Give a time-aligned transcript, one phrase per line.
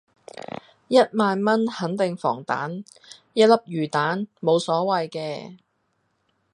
[0.87, 2.83] 一萬蚊肯定防彈，
[3.33, 5.57] 一粒魚丸無所謂嘅